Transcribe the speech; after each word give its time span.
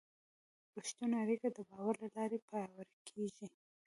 رښتونې 0.77 1.15
اړیکه 1.23 1.47
د 1.51 1.57
باور 1.69 1.95
له 2.03 2.09
لارې 2.15 2.37
پیاوړې 2.47 2.95
کېږي. 3.09 3.47